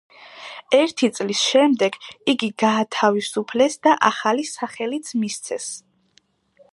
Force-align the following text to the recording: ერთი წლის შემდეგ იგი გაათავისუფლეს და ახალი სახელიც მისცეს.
ერთი 0.77 1.09
წლის 1.17 1.41
შემდეგ 1.49 1.99
იგი 2.33 2.49
გაათავისუფლეს 2.65 3.77
და 3.89 3.95
ახალი 4.11 4.47
სახელიც 4.55 5.13
მისცეს. 5.25 5.69